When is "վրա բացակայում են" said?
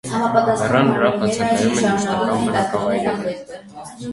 0.93-1.95